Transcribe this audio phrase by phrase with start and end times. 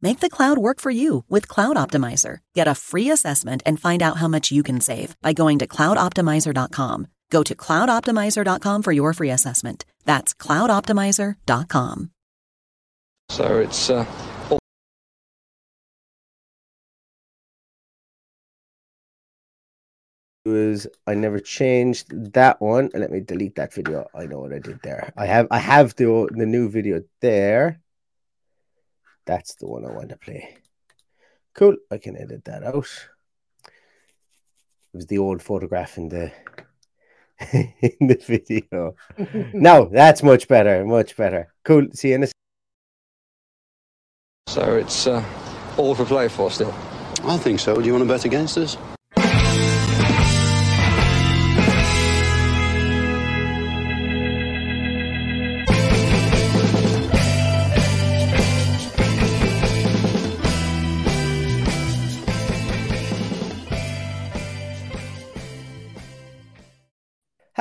[0.00, 2.38] Make the cloud work for you with Cloud Optimizer.
[2.54, 5.66] Get a free assessment and find out how much you can save by going to
[5.66, 7.08] cloudoptimizer.com.
[7.30, 9.84] Go to cloudoptimizer.com for your free assessment.
[10.04, 12.10] That's cloudoptimizer.com.
[13.30, 14.06] So it's uh,
[20.48, 22.90] was I never changed that one.
[22.94, 24.06] Let me delete that video.
[24.14, 25.12] I know what I did there.
[25.16, 27.80] I have I have the the new video there.
[29.28, 30.56] That's the one I want to play.
[31.54, 31.76] Cool.
[31.90, 32.88] I can edit that out.
[33.66, 36.32] It was the old photograph in the
[37.52, 38.94] in the video.
[39.52, 41.52] no, that's much better, much better.
[41.62, 41.88] Cool.
[41.92, 42.28] See you in a.
[44.48, 45.22] So it's uh,
[45.76, 46.74] all for play for still.
[47.24, 47.74] I think so.
[47.74, 48.78] Do you want to bet against us?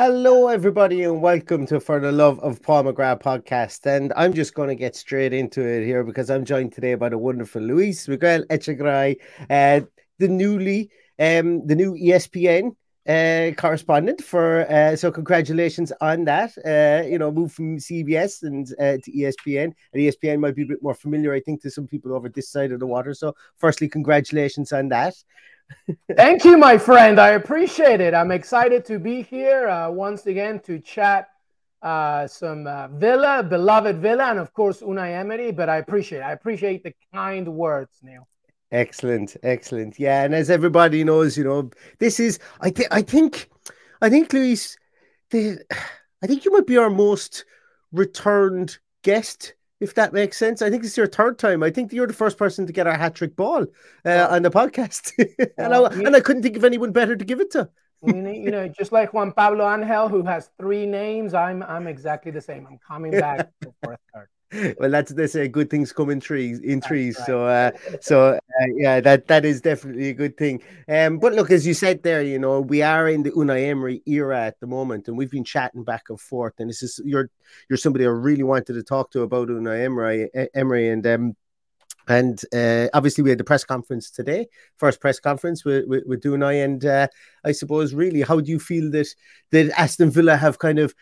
[0.09, 3.85] Hello, everybody, and welcome to For the Love of McGrath podcast.
[3.85, 7.09] And I'm just going to get straight into it here because I'm joined today by
[7.09, 9.17] the wonderful Luis Miguel Echegaray,
[9.49, 9.81] uh,
[10.17, 12.73] the newly, um, the new ESPN
[13.05, 14.61] uh, correspondent for.
[14.71, 16.53] Uh, so, congratulations on that.
[16.65, 19.73] Uh, you know, move from CBS and uh, to ESPN.
[19.91, 22.49] And ESPN might be a bit more familiar, I think, to some people over this
[22.49, 23.13] side of the water.
[23.13, 25.15] So, firstly, congratulations on that.
[26.15, 27.19] Thank you, my friend.
[27.19, 28.13] I appreciate it.
[28.13, 31.29] I'm excited to be here uh, once again to chat
[31.81, 35.51] uh, some uh, Villa, beloved Villa, and of course Unai Emery.
[35.51, 36.23] But I appreciate, it.
[36.23, 38.27] I appreciate the kind words, Neil.
[38.71, 39.97] Excellent, excellent.
[39.97, 41.69] Yeah, and as everybody knows, you know,
[41.99, 42.39] this is.
[42.59, 42.89] I think.
[42.91, 43.49] I think.
[44.01, 44.77] I think, Luis.
[45.29, 45.59] The,
[46.23, 47.45] I think you might be our most
[47.91, 50.61] returned guest if that makes sense.
[50.61, 51.63] I think it's your third time.
[51.63, 53.65] I think you're the first person to get our hat trick ball
[54.05, 55.11] uh, on the podcast,
[55.57, 57.69] and, I, and I couldn't think of anyone better to give it to.
[58.03, 62.41] you know, just like Juan Pablo Angel, who has three names, I'm I'm exactly the
[62.41, 62.67] same.
[62.69, 63.49] I'm coming back
[63.83, 64.29] for a third.
[64.79, 67.25] well that's they say good things come in trees in trees right.
[67.25, 71.51] so uh so uh, yeah that that is definitely a good thing um but look
[71.51, 74.67] as you said there you know we are in the unai emery era at the
[74.67, 77.29] moment and we've been chatting back and forth and this is you're
[77.69, 81.35] you're somebody i really wanted to talk to about unai emery emery and um
[82.09, 86.23] and uh, obviously, we had the press conference today, first press conference with with, with
[86.23, 86.63] Unai.
[86.63, 87.07] And uh,
[87.43, 89.07] I suppose, really, how do you feel that
[89.51, 90.95] that Aston Villa have kind of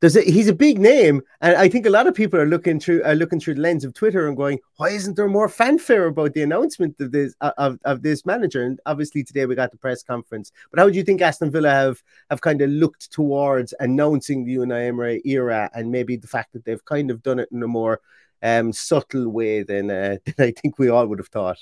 [0.00, 3.14] he's a big name, and I think a lot of people are looking through are
[3.14, 6.42] looking through the lens of Twitter and going, why isn't there more fanfare about the
[6.42, 8.62] announcement of this of, of this manager?
[8.62, 10.52] And obviously today we got the press conference.
[10.70, 14.56] But how do you think Aston Villa have have kind of looked towards announcing the
[14.56, 17.68] Unai Emery era, and maybe the fact that they've kind of done it in a
[17.68, 18.00] more
[18.42, 21.58] um, subtle way than, uh, than I think we all would have thought?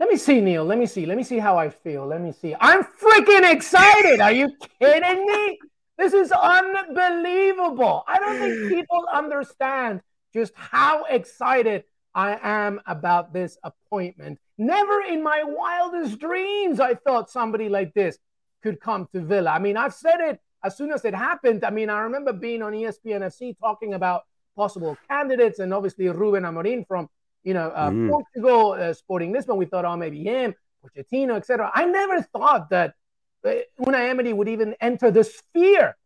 [0.00, 0.64] Let me see, Neil.
[0.64, 1.06] Let me see.
[1.06, 2.06] Let me see how I feel.
[2.06, 2.54] Let me see.
[2.60, 4.20] I'm freaking excited.
[4.20, 5.58] Are you kidding me?
[5.98, 8.04] This is unbelievable.
[8.06, 10.00] I don't think people understand
[10.32, 11.84] just how excited
[12.14, 14.38] I am about this appointment.
[14.56, 18.18] Never in my wildest dreams I thought somebody like this
[18.62, 19.50] could come to Villa.
[19.50, 21.64] I mean, I've said it as soon as it happened.
[21.64, 24.22] I mean, I remember being on ESPN FC talking about
[24.56, 27.08] possible candidates, and obviously Ruben Amorim from
[27.44, 28.10] you know uh, mm.
[28.10, 29.56] Portugal, uh, Sporting Lisbon.
[29.56, 30.54] We thought, oh, maybe him,
[30.84, 31.70] Pochettino, etc.
[31.72, 32.94] I never thought that
[33.44, 35.96] Unai Emery would even enter the sphere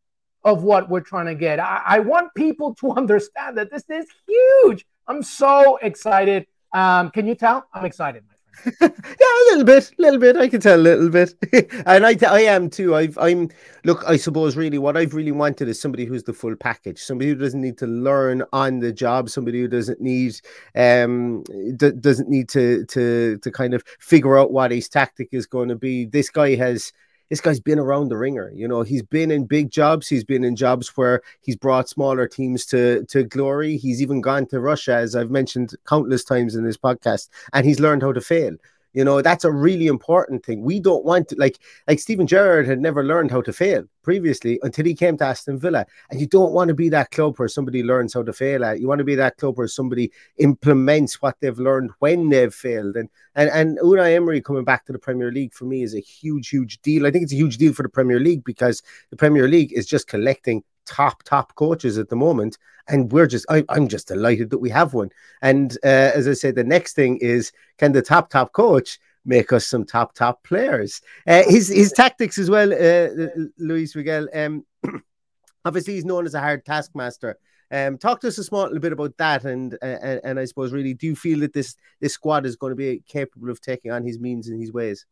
[0.44, 1.60] of what we're trying to get.
[1.60, 4.84] I, I want people to understand that this is huge.
[5.06, 6.46] I'm so excited.
[6.72, 7.66] Um, can you tell?
[7.72, 8.24] I'm excited.
[8.24, 8.38] My friend.
[8.80, 10.36] Yeah, a little bit, a little bit.
[10.36, 11.34] I can tell a little bit,
[11.86, 12.94] and I, I am too.
[12.94, 13.48] I've, I'm
[13.84, 14.04] look.
[14.06, 17.36] I suppose really what I've really wanted is somebody who's the full package, somebody who
[17.36, 20.40] doesn't need to learn on the job, somebody who doesn't need,
[20.74, 21.42] um,
[21.76, 25.68] d- doesn't need to to to kind of figure out what his tactic is going
[25.68, 26.04] to be.
[26.04, 26.92] This guy has
[27.32, 28.52] this guy's been around the ringer.
[28.54, 30.06] You know, he's been in big jobs.
[30.06, 33.78] He's been in jobs where he's brought smaller teams to to glory.
[33.78, 37.80] He's even gone to Russia, as I've mentioned countless times in this podcast, and he's
[37.80, 38.54] learned how to fail.
[38.92, 40.60] You know, that's a really important thing.
[40.60, 41.58] We don't want to like
[41.88, 45.58] like Steven Gerrard had never learned how to fail previously until he came to Aston
[45.58, 45.86] Villa.
[46.10, 48.80] And you don't want to be that club where somebody learns how to fail at.
[48.80, 52.96] You want to be that club where somebody implements what they've learned when they've failed.
[52.96, 56.00] And and and Unai Emery coming back to the Premier League for me is a
[56.00, 57.06] huge, huge deal.
[57.06, 59.86] I think it's a huge deal for the Premier League because the Premier League is
[59.86, 62.58] just collecting top top coaches at the moment
[62.88, 65.10] and we're just I, am just delighted that we have one
[65.40, 69.52] and uh, as i said the next thing is can the top top coach make
[69.52, 73.08] us some top top players uh, his his tactics as well uh,
[73.58, 74.64] luis miguel um
[75.64, 77.38] obviously he's known as a hard taskmaster
[77.72, 80.74] um, talk to us a small little bit about that, and, and and I suppose
[80.74, 83.90] really, do you feel that this this squad is going to be capable of taking
[83.90, 85.06] on his means and his ways?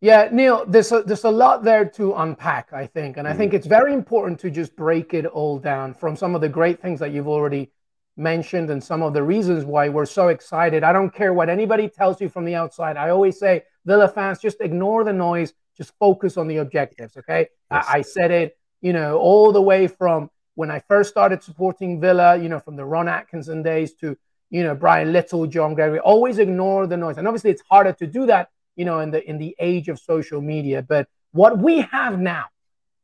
[0.00, 3.16] Yeah, Neil, there's a, there's a lot there to unpack, I think.
[3.16, 3.56] And I think mm.
[3.56, 7.00] it's very important to just break it all down from some of the great things
[7.00, 7.72] that you've already
[8.18, 10.82] mentioned and some of the reasons why we're so excited.
[10.82, 12.96] I don't care what anybody tells you from the outside.
[12.96, 17.48] I always say, Villa fans, just ignore the noise, just focus on the objectives, okay?
[17.70, 17.86] Yes.
[17.88, 22.00] I, I said it, you know, all the way from when I first started supporting
[22.00, 24.16] Villa, you know, from the Ron Atkinson days to,
[24.50, 27.16] you know, Brian Little, John Gregory, always ignore the noise.
[27.16, 29.98] And obviously it's harder to do that you know, in the in the age of
[29.98, 30.80] social media.
[30.82, 32.44] But what we have now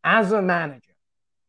[0.04, 0.94] as a manager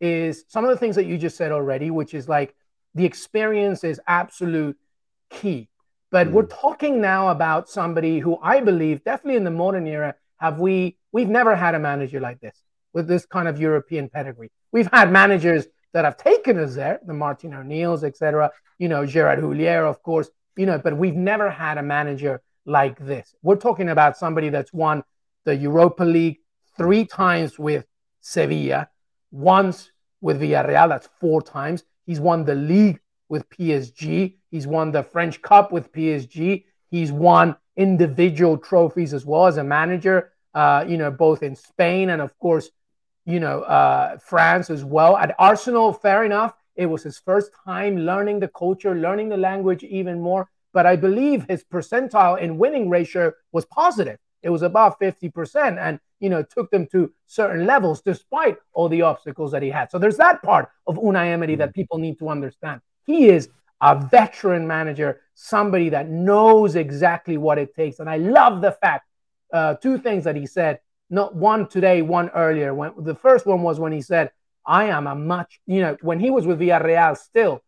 [0.02, 2.56] is some of the things that you just said already, which is like
[2.96, 4.78] the experience is absolute
[5.30, 5.70] key.
[6.12, 6.32] But mm.
[6.32, 10.98] we're talking now about somebody who I believe, definitely in the modern era, have we
[11.12, 12.58] we've never had a manager like this
[12.94, 14.52] with this kind of European pedigree.
[14.72, 18.52] We've had managers that have taken us there, the Martin O'Neills, etc.
[18.80, 20.30] You know, Gerard Houllier, of course.
[20.58, 23.36] You know, but we've never had a manager like this.
[23.44, 25.04] We're talking about somebody that's won
[25.44, 26.40] the Europa League
[26.78, 27.86] three times with
[28.22, 28.90] Sevilla,
[29.32, 29.92] once
[30.22, 31.84] with Villarreal, that's four times.
[32.06, 33.00] He's won the league
[33.30, 34.36] with PSG.
[34.52, 36.66] He's won the French Cup with PSG.
[36.90, 42.10] He's won individual trophies as well as a manager, uh, you know, both in Spain
[42.10, 42.70] and, of course,
[43.26, 45.18] you know, uh, France as well.
[45.18, 46.54] At Arsenal, fair enough.
[46.76, 50.98] It was his first time learning the culture, learning the language even more but I
[50.98, 54.18] believe his percentile in winning ratio was positive.
[54.46, 59.02] It was about 50% and, you know, took them to certain levels despite all the
[59.02, 59.90] obstacles that he had.
[59.90, 62.82] So there's that part of Unai Emery that people need to understand.
[63.08, 63.50] He is
[63.82, 67.98] a veteran manager, somebody that knows exactly what it takes.
[67.98, 69.10] And I love the fact,
[69.52, 70.80] uh, two things that he said,
[71.10, 72.72] not one today, one earlier.
[72.76, 74.30] When the first one was when he said,
[74.64, 77.64] I am a much, you know, when he was with Villarreal still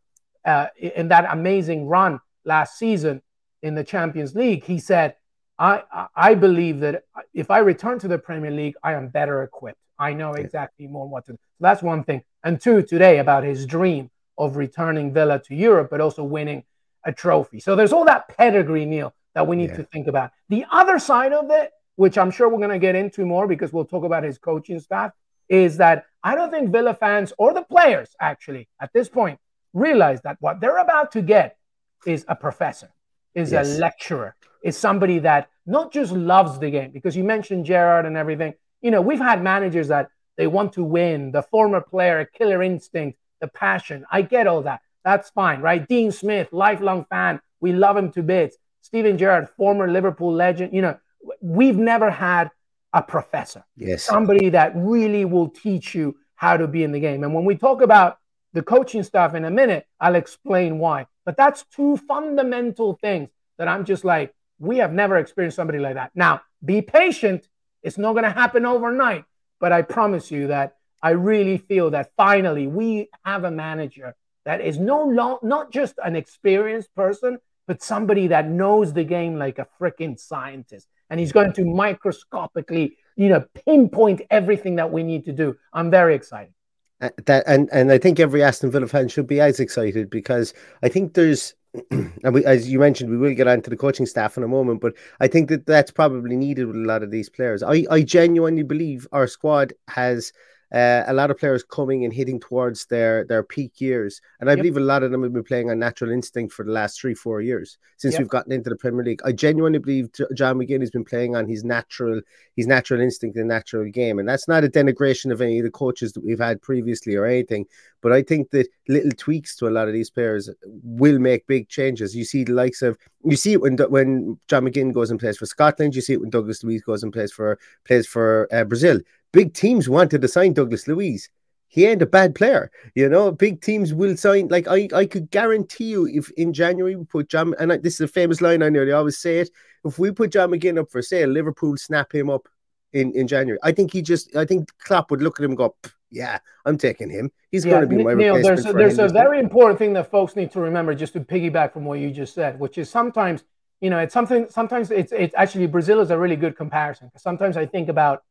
[0.46, 3.24] uh, in that amazing run last season
[3.63, 5.16] in the Champions League, he said,
[5.60, 9.80] I, I believe that if I return to the Premier League, I am better equipped.
[10.00, 11.38] I know exactly more what to do.
[11.38, 12.24] So that's one thing.
[12.44, 16.64] And two, today about his dream of returning Villa to Europe, but also winning
[17.04, 17.60] a trophy.
[17.60, 19.78] So there's all that pedigree, Neil, that we need yeah.
[19.78, 20.32] to think about.
[20.50, 23.74] The other side of it, which I'm sure we're going to get into more because
[23.74, 25.12] we'll talk about his coaching staff,
[25.50, 29.40] is that I don't think Villa fans or the players actually at this point
[29.74, 31.58] realize that what they're about to get
[32.06, 32.90] is a professor,
[33.34, 33.76] is yes.
[33.76, 38.18] a lecturer, is somebody that not just loves the game, because you mentioned Gerrard and
[38.18, 38.54] everything.
[38.82, 43.18] You know, we've had managers that they want to win, the former player, killer instinct,
[43.42, 44.06] the passion.
[44.12, 44.82] I get all that.
[45.04, 45.88] That's fine, right?
[45.88, 47.40] Dean Smith, lifelong fan.
[47.60, 48.58] We love him to bits.
[48.82, 50.74] Steven Gerrard, former Liverpool legend.
[50.74, 50.98] You know,
[51.42, 52.52] we've never had
[52.94, 53.66] a professor.
[53.76, 54.04] Yes.
[54.04, 57.24] Somebody that really will teach you how to be in the game.
[57.24, 58.20] And when we talk about
[58.54, 61.08] the coaching stuff in a minute, I'll explain why.
[61.26, 65.96] But that's two fundamental things that I'm just like, we have never experienced somebody like
[65.96, 66.12] that.
[66.16, 67.48] Now, be patient.
[67.84, 69.26] It's not going to happen overnight.
[69.60, 74.62] But I promise you that I really feel that finally we have a manager that
[74.62, 79.60] is no long, not just an experienced person, but somebody that knows the game like
[79.60, 80.88] a freaking scientist.
[81.10, 85.58] And he's going to microscopically, you know, pinpoint everything that we need to do.
[85.74, 86.54] I'm very excited.
[87.00, 90.54] Uh, that and and I think every Aston Villa fan should be as excited because
[90.82, 91.54] I think there's
[91.92, 94.82] and we, as you mentioned, we will get onto the coaching staff in a moment,
[94.82, 97.64] but I think that that's probably needed with a lot of these players.
[97.64, 100.34] I, I genuinely believe our squad has
[100.74, 104.54] uh, a lot of players coming and hitting towards their their peak years, and I
[104.54, 104.60] yep.
[104.60, 107.14] believe a lot of them have been playing on natural instinct for the last three
[107.14, 108.20] four years since yep.
[108.20, 109.22] we've gotten into the Premier League.
[109.24, 112.22] I genuinely believe John McGinn has been playing on his natural
[112.58, 115.72] his natural instinct and natural game, and that's not a denigration of any of the
[115.72, 117.66] coaches that we've had previously or anything.
[118.02, 120.50] But I think that little tweaks to a lot of these players
[120.84, 122.14] will make big changes.
[122.14, 125.38] You see the likes of you see it when when John McGinn goes and plays
[125.38, 125.96] for Scotland.
[125.96, 129.00] You see it when Douglas Luiz goes and plays for plays for uh, Brazil
[129.38, 131.29] big teams wanted to sign Douglas Luiz.
[131.67, 133.32] He ain't a bad player, you know.
[133.32, 134.48] Big teams will sign.
[134.48, 137.96] Like I, I could guarantee you, if in January we put John, and I, this
[137.96, 139.51] is a famous line I know they always say it.
[139.86, 142.48] If we put John McGinn up for sale, Liverpool snap him up
[142.94, 143.60] in in January.
[143.62, 145.75] I think he just, I think Klopp would look at him and go,
[146.10, 147.29] yeah, I'm taking him.
[147.51, 150.10] He's yeah, going to be my Neil, There's a, there's a very important thing that
[150.10, 153.44] folks need to remember, just to piggyback from what you just said, which is sometimes,
[153.82, 154.48] you know, it's something.
[154.50, 157.10] Sometimes it's it's actually Brazil is a really good comparison.
[157.10, 158.24] because Sometimes I think about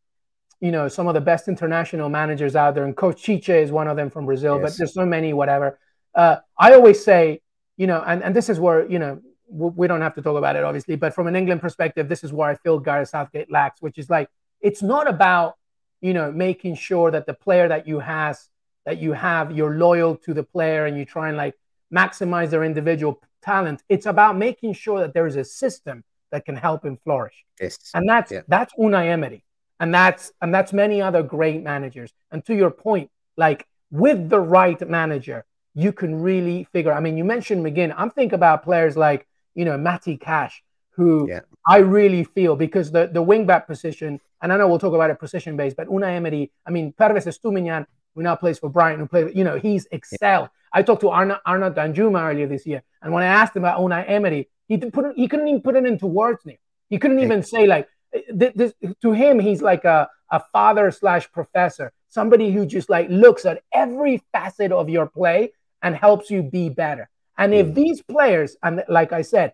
[0.60, 3.88] you know some of the best international managers out there, and Coach Tite is one
[3.88, 4.58] of them from Brazil.
[4.60, 4.62] Yes.
[4.62, 5.78] But there's so many, whatever.
[6.14, 7.42] Uh, I always say,
[7.76, 10.56] you know, and, and this is where you know we don't have to talk about
[10.56, 13.80] it, obviously, but from an England perspective, this is where I feel Gareth Southgate lacks,
[13.80, 14.28] which is like
[14.60, 15.56] it's not about
[16.00, 18.48] you know making sure that the player that you has
[18.86, 21.54] that you have you're loyal to the player and you try and like
[21.94, 23.82] maximize their individual talent.
[23.88, 27.44] It's about making sure that there is a system that can help him flourish.
[27.60, 27.78] Yes.
[27.94, 28.40] And that's yeah.
[28.48, 29.44] that's Unai Emery
[29.80, 34.40] and that's and that's many other great managers and to your point like with the
[34.40, 38.96] right manager you can really figure i mean you mentioned mcginn i'm thinking about players
[38.96, 41.40] like you know matty cash who yeah.
[41.66, 45.10] i really feel because the the wing back position and i know we'll talk about
[45.10, 49.00] it position based but Unai Emery i mean Pervis Estupiñán who now plays for Brighton
[49.00, 50.78] who plays you know he's excelled yeah.
[50.78, 53.80] i talked to Arnaut Arnaut Danjuma earlier this year and when i asked him about
[53.80, 56.56] Unai Emery he put he couldn't even put it into words Neil.
[56.88, 57.88] he couldn't even say like
[58.28, 63.44] this, to him, he's like a, a father slash professor, somebody who just like looks
[63.44, 67.08] at every facet of your play and helps you be better.
[67.38, 67.74] And if mm.
[67.74, 69.52] these players, and like I said,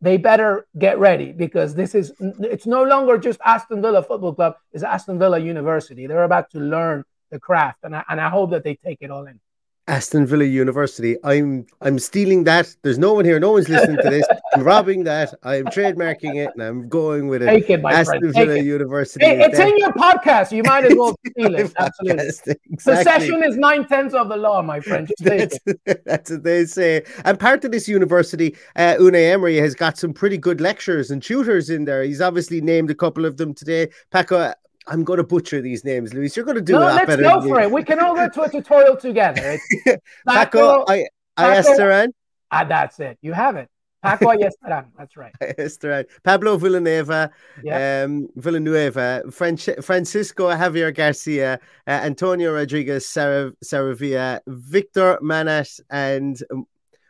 [0.00, 4.56] they better get ready because this is it's no longer just Aston Villa Football Club,
[4.72, 6.06] it's Aston Villa University.
[6.06, 9.10] They're about to learn the craft, and I, and I hope that they take it
[9.10, 9.40] all in.
[9.86, 11.16] Aston Villa University.
[11.24, 12.74] I'm I'm stealing that.
[12.82, 13.38] There's no one here.
[13.38, 14.26] No one's listening to this.
[14.54, 15.34] I'm robbing that.
[15.42, 17.46] I'm trademarking it, and I'm going with it.
[17.46, 18.34] Take it, my Aston friend.
[18.34, 18.64] Villa it.
[18.64, 19.26] University.
[19.26, 20.52] It, it's in your podcast.
[20.52, 21.72] You might as well steal it.
[21.78, 22.24] Absolutely.
[22.24, 22.56] Exactly.
[22.76, 25.10] Possession is nine tenths of the law, my friend.
[25.18, 25.58] That's,
[26.06, 27.04] that's, what they say.
[27.26, 31.68] And part of this university, uh, Emery has got some pretty good lecturers and tutors
[31.68, 32.02] in there.
[32.02, 33.90] He's obviously named a couple of them today.
[34.10, 34.54] Paco
[34.86, 36.36] I'm going to butcher these names, Luis.
[36.36, 37.70] You're going to do no, a lot let's go for it.
[37.70, 39.58] We can all go to a tutorial together.
[40.28, 41.06] Paco, I,
[41.38, 42.08] Ayestaran.
[42.50, 43.18] Ah, that's it.
[43.22, 43.68] You have it.
[44.02, 44.86] Paco Ayestaran.
[44.98, 45.32] That's right.
[45.42, 46.04] Ayestaran.
[46.22, 47.30] Pablo Villanueva,
[47.62, 48.06] yep.
[48.06, 56.66] um, Villanueva, Francisco Javier Garcia, uh, Antonio Rodriguez Sarabia, Victor Mañas, and um,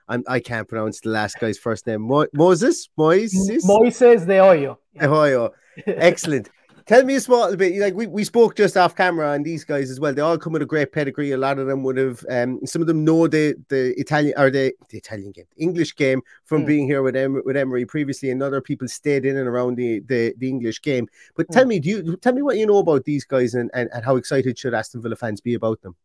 [0.09, 2.03] I'm, I can not pronounce the last guy's first name.
[2.03, 2.89] Mo- Moses?
[2.99, 3.65] Moises?
[3.65, 4.79] Moises de Hoyo.
[4.99, 5.51] De Hoyo.
[5.87, 6.49] Excellent.
[6.87, 7.81] Tell me a small bit.
[7.81, 10.13] Like we, we spoke just off camera, and these guys as well.
[10.13, 11.33] They all come with a great pedigree.
[11.33, 12.25] A lot of them would have.
[12.29, 15.97] Um, some of them know the the Italian or the, the Italian game, the English
[15.97, 16.67] game from mm.
[16.67, 20.01] being here with em, with Emery previously, and other people stayed in and around the
[20.01, 21.09] the, the English game.
[21.35, 21.55] But mm.
[21.55, 24.05] tell me, do you tell me what you know about these guys, and, and, and
[24.05, 25.97] how excited should Aston Villa fans be about them?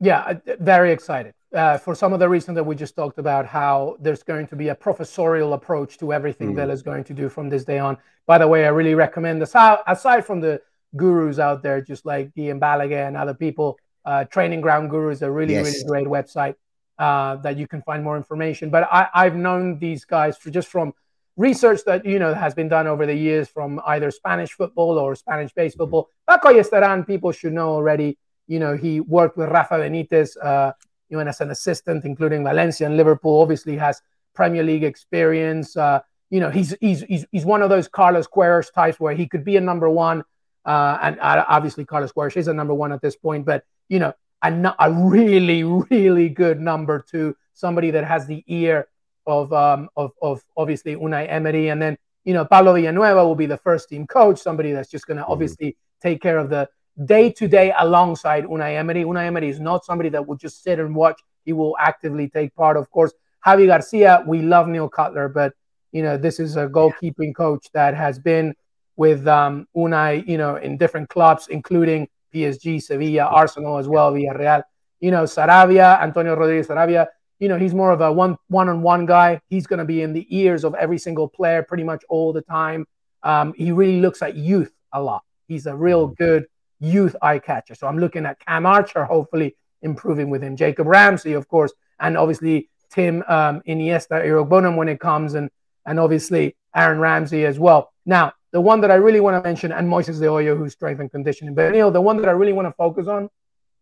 [0.00, 1.34] Yeah, uh, very excited.
[1.54, 4.56] Uh, for some of the reasons that we just talked about, how there's going to
[4.56, 6.56] be a professorial approach to everything mm.
[6.56, 7.96] Villa is going to do from this day on.
[8.26, 9.54] By the way, I really recommend this.
[9.54, 10.60] Aside from the
[10.96, 15.22] gurus out there, just like Guillem Balagué and other people, uh, Training Ground Guru is
[15.22, 15.66] a really, yes.
[15.66, 16.56] really great website
[16.98, 18.68] uh, that you can find more information.
[18.70, 20.92] But I, I've known these guys for just from
[21.36, 25.14] research that you know has been done over the years from either Spanish football or
[25.14, 25.82] Spanish-based mm-hmm.
[25.84, 26.10] football.
[26.28, 30.72] Paco Ayestaran, people should know already you know, he worked with Rafa Benitez, uh,
[31.08, 33.40] you know, as an assistant, including Valencia and Liverpool.
[33.40, 34.02] Obviously, has
[34.34, 35.76] Premier League experience.
[35.76, 36.00] Uh,
[36.30, 39.44] you know, he's he's he's he's one of those Carlos Queiroz types where he could
[39.44, 40.22] be a number one,
[40.64, 43.44] uh, and uh, obviously Carlos Queiroz is a number one at this point.
[43.44, 44.12] But you know,
[44.42, 48.88] a, a really really good number two, somebody that has the ear
[49.26, 53.46] of um of of obviously Unai Emery, and then you know Pablo Villanueva will be
[53.46, 55.32] the first team coach, somebody that's just going to mm-hmm.
[55.32, 56.68] obviously take care of the
[57.04, 59.04] day to day alongside Unai Emery.
[59.04, 61.20] Unai Emery is not somebody that will just sit and watch.
[61.44, 62.76] He will actively take part.
[62.76, 63.12] Of course,
[63.46, 65.52] Javi Garcia, we love Neil Cutler, but
[65.92, 68.54] you know this is a goalkeeping coach that has been
[68.96, 74.62] with um, Unai, you know, in different clubs, including PSG, Sevilla, Arsenal as well, Villarreal.
[75.00, 77.06] You know, Sarabia, Antonio Rodriguez Sarabia.
[77.38, 79.40] You know, he's more of a one one on one guy.
[79.48, 82.40] He's going to be in the ears of every single player pretty much all the
[82.40, 82.86] time.
[83.22, 85.22] Um, he really looks at youth a lot.
[85.46, 86.24] He's a real mm-hmm.
[86.24, 86.46] good
[86.86, 87.74] youth eye catcher.
[87.74, 90.56] So I'm looking at Cam Archer, hopefully improving with him.
[90.56, 95.50] Jacob Ramsey, of course, and obviously Tim um, Iniesta, Iroegbunam when it comes, and
[95.84, 97.92] and obviously Aaron Ramsey as well.
[98.04, 101.00] Now, the one that I really want to mention, and Moises de Hoyo, who's strength
[101.00, 101.54] and conditioning.
[101.54, 103.28] But Neil, the one that I really want to focus on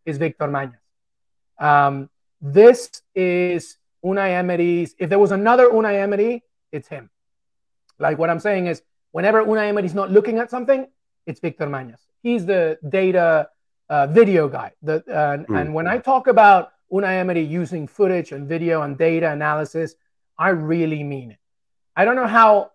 [0.04, 0.84] is Victor Mañas.
[1.58, 4.94] Um, this is Unai Emery's.
[4.99, 6.42] If there was another Unai Emery,
[6.73, 7.11] it's him.
[7.99, 8.82] Like what I'm saying is,
[9.12, 10.87] whenever Unai Emery is not looking at something,
[11.26, 12.00] it's Victor Mañas.
[12.25, 13.50] He's the data
[13.90, 14.73] uh, video guy.
[14.83, 15.61] The, uh, mm.
[15.61, 19.95] And when I talk about Unai Emery using footage and video and data analysis,
[20.38, 21.38] I really mean it.
[21.95, 22.71] I don't know how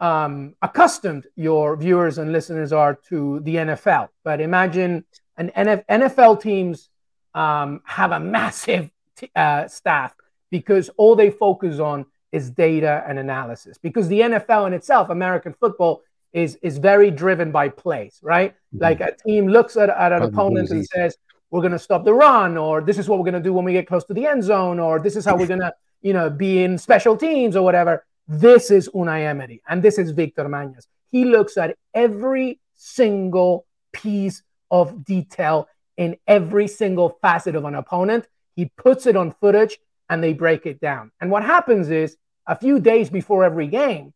[0.00, 4.10] um, accustomed your viewers and listeners are to the NFL.
[4.22, 5.04] But imagine
[5.38, 6.90] an NF- NFL teams
[7.34, 10.14] um, have a massive t- uh, staff
[10.50, 13.78] because all they focus on is data and analysis.
[13.78, 18.52] Because the NFL in itself, American football, is is very driven by plays, right?
[18.52, 18.82] Mm-hmm.
[18.82, 21.16] Like a team looks at, at an opponent and says,
[21.50, 23.64] "We're going to stop the run," or "This is what we're going to do when
[23.64, 26.12] we get close to the end zone," or "This is how we're going to, you
[26.12, 30.44] know, be in special teams or whatever." This is Unai Emery and this is Victor
[30.44, 30.86] Mañas.
[31.10, 38.28] He looks at every single piece of detail in every single facet of an opponent.
[38.54, 41.10] He puts it on footage and they break it down.
[41.20, 44.14] And what happens is a few days before every game,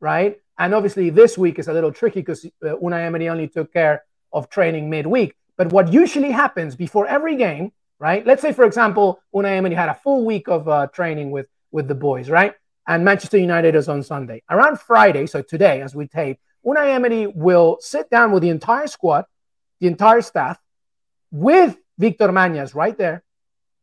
[0.00, 0.40] right?
[0.60, 4.04] And obviously this week is a little tricky because uh, Unai Emery only took care
[4.32, 5.34] of training midweek.
[5.56, 8.24] But what usually happens before every game, right?
[8.24, 11.88] Let's say, for example, Unai Emery had a full week of uh, training with with
[11.88, 12.54] the boys, right?
[12.90, 14.42] and Manchester United is on Sunday.
[14.50, 18.88] Around Friday, so today as we tape, Unai Emery will sit down with the entire
[18.88, 19.26] squad,
[19.78, 20.58] the entire staff,
[21.30, 23.22] with Victor Mañas right there,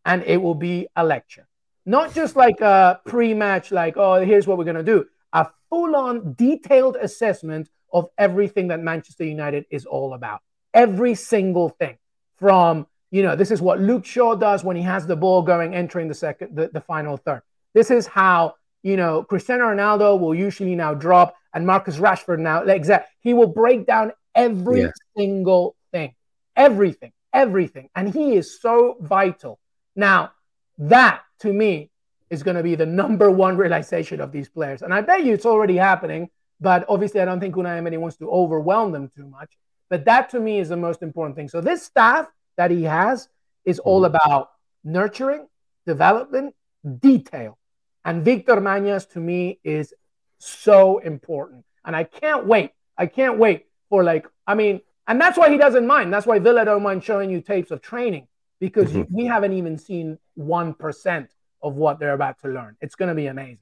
[0.04, 1.48] and it will be a lecture.
[1.86, 5.06] Not just like a pre-match, like, oh, here's what we're going to do.
[5.34, 10.42] A full-on detailed assessment of everything that Manchester United is all about.
[10.74, 11.98] Every single thing
[12.38, 15.74] from, you know, this is what Luke Shaw does when he has the ball going,
[15.74, 17.42] entering the second, the, the final third.
[17.74, 18.56] This is how
[18.88, 23.08] you know, Cristiano Ronaldo will usually now drop and Marcus Rashford now, like that.
[23.20, 24.92] He will break down every yeah.
[25.18, 26.16] single thing,
[26.56, 27.90] everything, everything.
[27.96, 29.60] And he is so vital.
[29.96, 30.32] Now,
[30.78, 31.90] that to me
[32.30, 34.82] is going to be the number one realization of these players.
[34.82, 38.18] And I bet you it's already happening, but obviously I don't think Unai Emery wants
[38.18, 39.58] to overwhelm them too much.
[39.90, 41.48] But that to me is the most important thing.
[41.48, 43.30] So this staff that he has
[43.64, 44.16] is all mm-hmm.
[44.16, 44.52] about
[44.84, 45.48] nurturing,
[45.86, 46.56] development,
[47.00, 47.58] detail.
[48.04, 49.94] And Victor Mañas to me is
[50.40, 51.66] so important.
[51.86, 52.72] And I can't wait.
[52.98, 56.12] I can't wait for like, I mean, and that's why he doesn't mind.
[56.12, 58.28] That's why Villa don't mind showing you tapes of training
[58.60, 59.14] because mm-hmm.
[59.16, 61.28] we haven't even seen 1%
[61.62, 62.76] of what they're about to learn.
[62.82, 63.60] It's going to be amazing.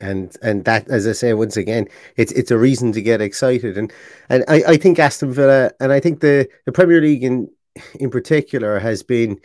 [0.00, 3.78] And and that, as I say once again, it's it's a reason to get excited.
[3.78, 3.92] And
[4.28, 7.48] and I, I think Aston Villa and I think the, the Premier League in
[8.00, 9.38] in particular has been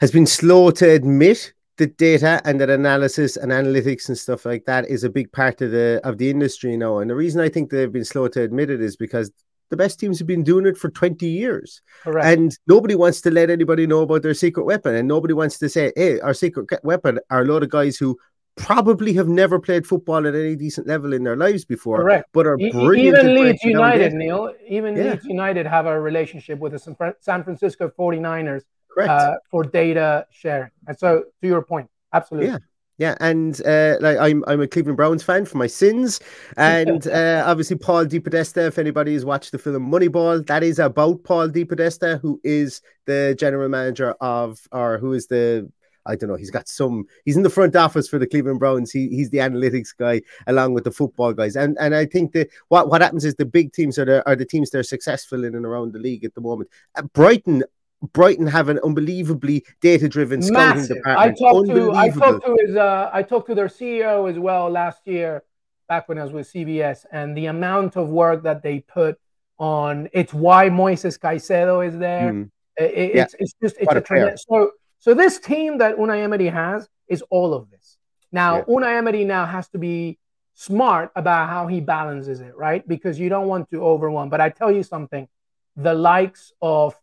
[0.00, 4.64] has been slow to admit the data and that analysis and analytics and stuff like
[4.64, 6.98] that is a big part of the of the industry now.
[6.98, 9.30] And the reason I think they've been slow to admit it is because
[9.70, 11.80] the best teams have been doing it for 20 years.
[12.02, 12.26] Correct.
[12.26, 14.94] And nobody wants to let anybody know about their secret weapon.
[14.94, 18.18] And nobody wants to say, hey, our secret weapon are a lot of guys who
[18.56, 22.28] probably have never played football at any decent level in their lives before, Correct.
[22.32, 23.18] but are brilliant.
[23.18, 25.12] Even Leeds United, Neil, even yeah.
[25.12, 28.62] Leeds United have a relationship with the San Francisco 49ers
[29.00, 30.70] uh, for data sharing.
[30.86, 32.50] And so, to your point, absolutely.
[32.50, 32.58] Yeah.
[32.96, 36.20] Yeah, and uh, like I'm, I'm a Cleveland Browns fan for my sins,
[36.56, 38.68] and uh, obviously Paul Di DePodesta.
[38.68, 42.82] If anybody has watched the film Moneyball, that is about Paul Di DePodesta, who is
[43.06, 45.68] the general manager of, or who is the
[46.06, 46.36] I don't know.
[46.36, 47.06] He's got some.
[47.24, 48.90] He's in the front office for the Cleveland Browns.
[48.90, 51.56] He, he's the analytics guy along with the football guys.
[51.56, 54.36] And and I think that what, what happens is the big teams are the are
[54.36, 56.68] the teams that are successful in and around the league at the moment.
[56.94, 57.64] Uh, Brighton
[58.12, 60.96] Brighton have an unbelievably data-driven scouting Massive.
[60.96, 61.36] department.
[61.36, 64.70] I talked to I talked to his uh, I talked to their CEO as well
[64.70, 65.42] last year,
[65.88, 69.18] back when I was with CBS, and the amount of work that they put
[69.58, 72.32] on it's why Moises Caicedo is there.
[72.32, 72.50] Mm.
[72.76, 73.22] It, yeah.
[73.22, 74.44] it's, it's just it's what a, a tremendous.
[74.48, 77.98] So so this team that Unai Emery has is all of this.
[78.32, 78.64] Now yeah.
[78.64, 80.18] Unai Emery now has to be
[80.54, 82.86] smart about how he balances it, right?
[82.86, 84.28] Because you don't want to overwhelm.
[84.28, 85.28] But I tell you something,
[85.76, 86.94] the likes of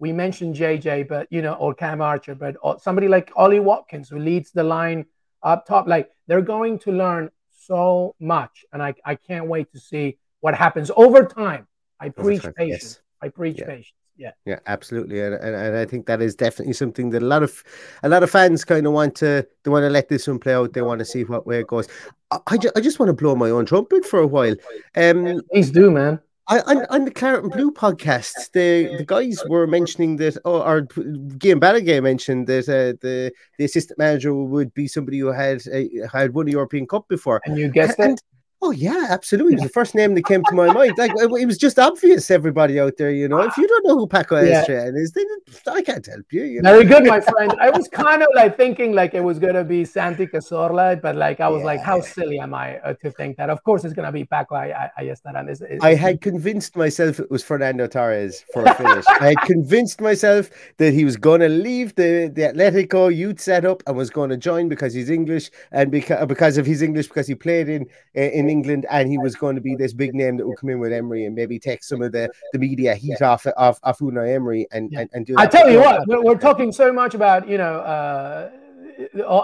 [0.00, 4.08] we mentioned JJ, but you know, or Cam Archer, but uh, somebody like Ollie Watkins
[4.08, 5.04] who leads the line
[5.42, 7.30] up top, like they're going to learn
[7.66, 11.68] so much, and I I can't wait to see what happens over time.
[12.00, 12.82] I preach time, patience.
[12.82, 13.00] Yes.
[13.20, 13.66] I preach yeah.
[13.66, 13.94] patience.
[14.16, 17.42] Yeah, yeah, absolutely, and, and and I think that is definitely something that a lot
[17.42, 17.62] of
[18.02, 20.54] a lot of fans kind of want to they want to let this one play
[20.54, 20.72] out.
[20.72, 21.88] They want to see what way it goes.
[22.30, 24.54] I, I, just, I just want to blow my own trumpet for a while.
[24.94, 26.20] Um, please do, man.
[26.50, 30.66] I, on, on the Claret and Blue podcast, the, the guys were mentioning that, or,
[30.66, 35.62] or Guillem Balagué mentioned that uh, the the assistant manager would be somebody who had
[35.72, 37.40] uh, had won a European Cup before.
[37.44, 38.22] And you guessed and, it.
[38.62, 39.54] Oh yeah, absolutely.
[39.54, 40.92] It was the first name that came to my mind.
[40.98, 43.40] Like it was just obvious, everybody out there, you know.
[43.40, 44.64] If you don't know who Paco yeah.
[44.68, 45.24] Is, then
[45.66, 46.44] I can't help you.
[46.44, 46.72] you know?
[46.72, 47.54] Very good, my friend.
[47.58, 51.40] I was kind of like thinking like it was gonna be Santi Cazorla, but like
[51.40, 51.66] I was yeah.
[51.66, 53.48] like, how silly am I uh, to think that?
[53.48, 55.50] Of course, it's gonna be Paco Ayestarán.
[55.50, 59.06] Is, is, I had convinced myself it was Fernando Torres for a finish.
[59.20, 63.96] I had convinced myself that he was gonna leave the the Atletico youth setup and
[63.96, 67.34] was going to join because he's English and because because of his English because he
[67.34, 70.58] played in in England, and he was going to be this big name that would
[70.58, 73.78] come in with Emery and maybe take some of the, the media heat off off,
[73.82, 75.00] off Unai Emery and, yeah.
[75.00, 75.34] and, and do.
[75.38, 77.76] I tell you what, we're, we're, talking so much about you know.
[77.80, 78.50] Uh,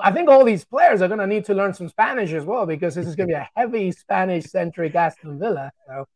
[0.03, 2.67] I think all these players are going to need to learn some Spanish as well
[2.67, 5.73] because this is going to be a heavy Spanish centric Aston Villa.
[5.87, 6.07] So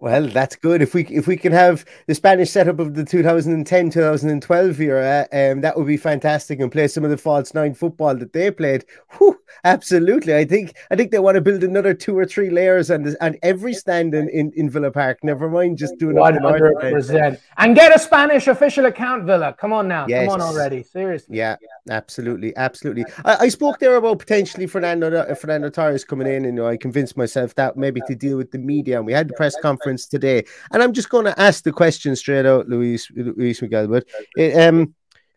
[0.00, 0.80] well, that's good.
[0.80, 5.60] If we if we can have the Spanish setup of the 2010 2012 era, um,
[5.60, 8.86] that would be fantastic, and play some of the false nine football that they played.
[9.18, 12.88] Whew, absolutely, I think I think they want to build another two or three layers
[12.88, 15.18] and and every stand in, in, in Villa Park.
[15.22, 19.54] Never mind just doing one hundred percent and get a Spanish official account, Villa.
[19.60, 20.26] Come on now, yes.
[20.26, 21.36] come on already, seriously.
[21.36, 21.56] Yeah,
[21.90, 23.04] absolutely, absolutely.
[23.26, 26.66] I, I spoke there about potentially Fernando uh, Fernando Torres coming in, and you know,
[26.66, 29.54] I convinced myself that maybe to deal with the media, and we had the press
[29.60, 33.62] conference conference today, and I'm just going to ask the question straight out, Luis Luis
[33.62, 33.88] Miguel.
[33.88, 34.94] But it, um,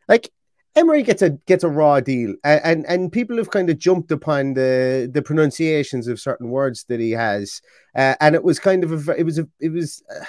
[0.07, 0.29] like
[0.75, 4.11] Emery gets a gets a raw deal, and, and and people have kind of jumped
[4.11, 7.61] upon the the pronunciations of certain words that he has,
[7.95, 10.03] uh, and it was kind of a it was a it was.
[10.09, 10.25] Uh,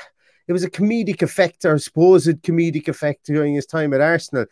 [0.46, 4.44] it was a comedic effect or supposed comedic effect during his time at Arsenal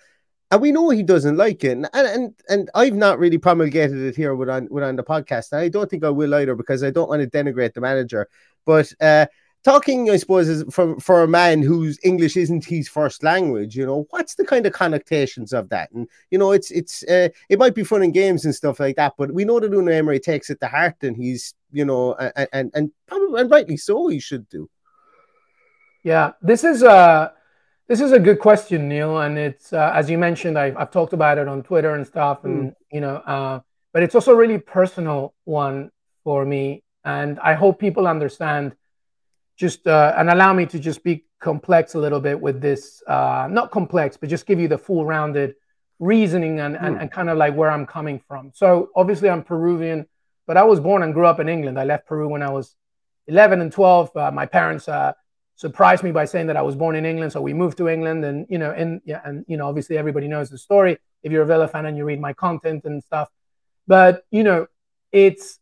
[0.53, 1.73] and we know he doesn't like it.
[1.73, 5.55] And and and I've not really promulgated it here with on with on the podcast.
[5.55, 8.29] I don't think I will either because I don't want to denigrate the manager.
[8.67, 9.27] But uh,
[9.63, 13.77] talking, I suppose, is for for a man whose English isn't his first language.
[13.77, 15.91] You know, what's the kind of connotations of that?
[15.93, 18.97] And you know, it's it's uh, it might be fun and games and stuff like
[18.97, 22.15] that, but we know that Unai Emery takes it to heart, and he's you know,
[22.15, 24.69] and and, and probably and rightly so, he should do.
[26.03, 27.33] Yeah, this is a
[27.89, 31.13] this is a good question, Neil, and it's uh, as you mentioned, I've, I've talked
[31.13, 32.75] about it on Twitter and stuff, and mm.
[32.91, 33.61] you know, uh,
[33.93, 35.91] but it's also a really personal one
[36.25, 38.75] for me, and I hope people understand
[39.63, 43.47] just uh, and allow me to just be complex a little bit with this uh,
[43.59, 45.55] not complex but just give you the full rounded
[46.01, 48.51] reasoning and, and, and kind of like where i'm coming from.
[48.55, 50.07] So obviously i'm peruvian
[50.49, 51.79] but i was born and grew up in england.
[51.79, 52.75] I left peru when i was
[53.29, 55.13] 11 and 12 uh, my parents uh,
[55.55, 58.25] surprised me by saying that i was born in england so we moved to england
[58.25, 61.45] and you know and yeah and you know obviously everybody knows the story if you're
[61.45, 63.29] a villa fan and you read my content and stuff.
[63.87, 64.67] But you know
[65.13, 65.59] it's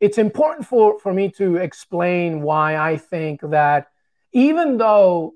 [0.00, 3.88] it's important for, for me to explain why I think that
[4.32, 5.34] even though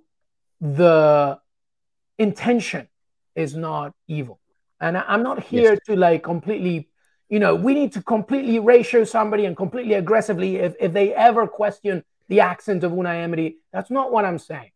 [0.60, 1.38] the
[2.18, 2.88] intention
[3.34, 4.40] is not evil,
[4.80, 5.80] and I'm not here yes.
[5.86, 6.88] to like completely,
[7.28, 11.46] you know, we need to completely ratio somebody and completely aggressively if, if they ever
[11.46, 13.58] question the accent of Unai Emery.
[13.72, 14.70] That's not what I'm saying.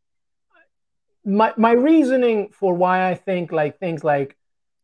[1.24, 4.36] My, my reasoning for why I think like things like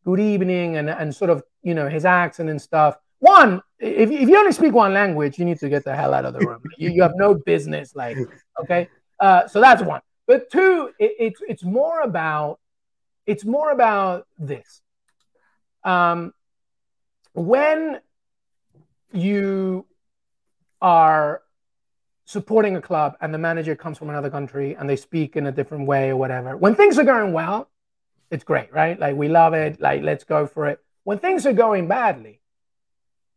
[0.04, 4.28] good evening and, and sort of, you know, his accent and stuff one, if, if
[4.28, 6.62] you only speak one language, you need to get the hell out of the room.
[6.78, 8.16] you, you have no business, like,
[8.60, 8.88] okay.
[9.20, 10.00] Uh, so that's one.
[10.26, 12.58] But two, it, it's it's more about
[13.26, 14.80] it's more about this.
[15.84, 16.32] Um,
[17.34, 18.00] when
[19.12, 19.86] you
[20.80, 21.42] are
[22.26, 25.52] supporting a club and the manager comes from another country and they speak in a
[25.52, 27.68] different way or whatever, when things are going well,
[28.30, 28.98] it's great, right?
[28.98, 29.80] Like we love it.
[29.80, 30.80] Like let's go for it.
[31.04, 32.40] When things are going badly,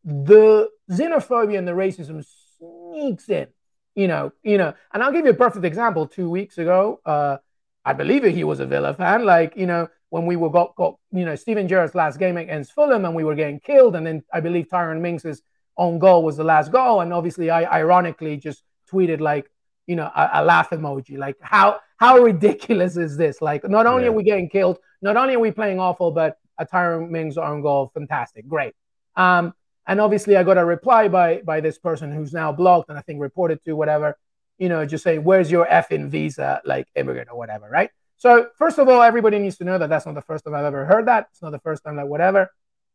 [0.08, 2.26] the xenophobia and the racism
[2.58, 3.48] sneaks in.
[3.94, 6.08] You know, you know, and I'll give you a perfect example.
[6.08, 7.38] Two weeks ago, uh,
[7.84, 9.26] I believe he was a Villa fan.
[9.26, 12.74] Like, you know, when we were got, got you know, Steven Gerrard's last game against
[12.74, 15.42] Fulham and we were getting killed, and then I believe Tyrone Mings's
[15.78, 17.02] own goal was the last goal.
[17.02, 19.52] And obviously I ironically just tweeted like,
[19.88, 21.18] you know, a, a laugh emoji.
[21.18, 23.42] Like how how ridiculous is this?
[23.42, 24.10] Like, not only yeah.
[24.10, 27.62] are we getting killed, not only are we playing awful, but a Tyrone Mings own
[27.62, 28.74] goal, fantastic, great.
[29.16, 29.54] Um,
[29.88, 33.02] and obviously, I got a reply by by this person who's now blocked and I
[33.02, 34.18] think reported to whatever.
[34.58, 37.90] you know, just say, where's your effing visa, like immigrant or whatever, right?
[38.18, 40.66] So, first of all, everybody needs to know that that's not the first time I've
[40.66, 41.28] ever heard that.
[41.32, 42.52] It's not the first time, like, whatever.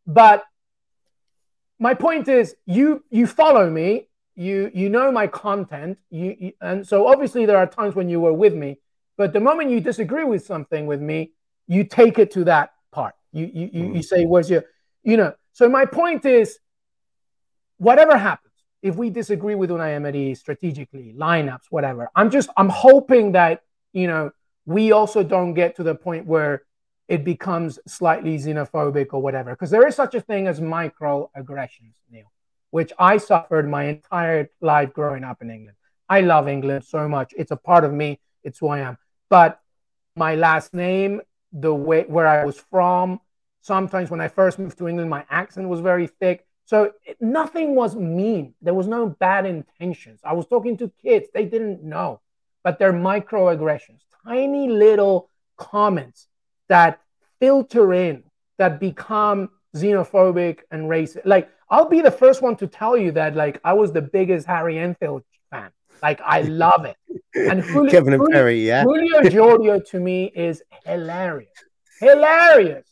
[0.07, 0.45] But
[1.79, 6.87] my point is, you you follow me, you you know my content, you, you and
[6.87, 8.81] so obviously there are times when you were with me,
[9.17, 11.33] but the moment you disagree with something with me,
[11.69, 13.15] you take it to that part.
[13.33, 14.05] You you you, you mm.
[14.05, 14.65] say, where's your,
[15.05, 15.35] you know.
[15.53, 16.59] So my point is,
[17.83, 23.33] whatever happens, if we disagree with Unai Emery strategically, lineups, whatever, I'm just I'm hoping
[23.33, 24.31] that you know
[24.67, 26.63] we also don't get to the point where
[27.09, 32.31] it becomes slightly xenophobic or whatever, because there is such a thing as microaggressions, Neil,
[32.71, 35.77] which I suffered my entire life growing up in England.
[36.09, 38.21] I love England so much; it's a part of me.
[38.45, 38.97] It's who I am.
[39.29, 39.61] But
[40.17, 41.21] my last name,
[41.53, 43.21] the way where I was from,
[43.61, 46.47] sometimes when I first moved to England, my accent was very thick.
[46.73, 48.55] So it, nothing was mean.
[48.63, 50.21] There was no bad intentions.
[50.25, 52.23] I was talking to kids; they didn't know,
[52.65, 56.29] but they're microaggressions tiny little comments
[56.69, 57.01] that
[57.41, 58.25] filter in
[58.57, 61.27] that become xenophobic and racist.
[61.27, 64.47] Like I'll be the first one to tell you that like I was the biggest
[64.47, 65.71] Harry Enfield fan.
[66.03, 66.97] Like I love it.
[67.35, 68.83] And Julio, Kevin and Perry, yeah.
[68.85, 71.53] Julio Geordio to me is hilarious.
[72.01, 72.87] Hilarious.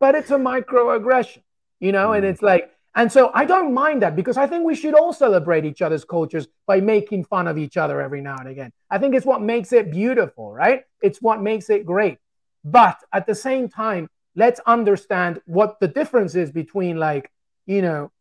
[0.00, 1.42] But it's a microaggression,
[1.80, 2.18] you know, mm.
[2.18, 5.12] and it's like and so I don't mind that because I think we should all
[5.12, 8.72] celebrate each other's cultures by making fun of each other every now and again.
[8.90, 10.82] I think it's what makes it beautiful, right?
[11.00, 12.18] It's what makes it great.
[12.64, 17.30] But at the same time, let's understand what the difference is between like,
[17.66, 18.12] you know,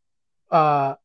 [0.49, 0.95] uh,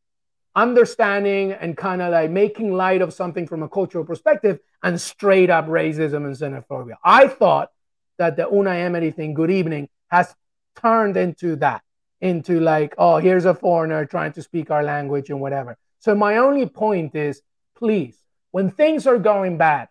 [0.54, 5.50] understanding and kind of like making light of something from a cultural perspective and straight
[5.50, 6.94] up racism and xenophobia.
[7.04, 7.70] I thought
[8.18, 10.34] that the Unai Emery thing, good evening, has
[10.76, 11.82] turned into that
[12.20, 15.76] into like, oh, here's a foreigner trying to speak our language and whatever.
[15.98, 17.42] So my only point is,
[17.76, 18.16] please,
[18.52, 19.88] when things are going bad,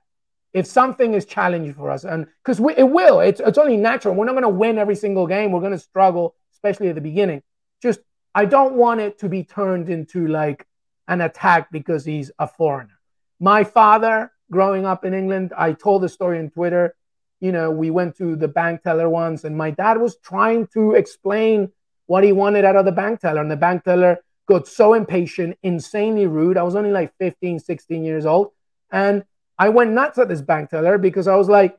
[0.54, 4.16] if something is challenging for us, and because it will, it's, it's only natural.
[4.16, 5.52] We're not going to win every single game.
[5.52, 7.44] We're going to struggle, especially at the beginning.
[7.82, 8.00] Just,
[8.34, 10.66] I don't want it to be turned into like
[11.08, 12.98] an attack because he's a foreigner.
[13.40, 16.96] My father, growing up in England, I told the story on Twitter.
[17.42, 20.94] You know, we went to the bank teller once, and my dad was trying to
[20.94, 21.72] explain
[22.08, 23.42] what he wanted out of the bank teller.
[23.42, 26.58] And the bank teller got so impatient, insanely rude.
[26.58, 28.52] I was only like 15, 16 years old.
[28.92, 29.24] And
[29.58, 31.78] I went nuts at this bank teller because I was like,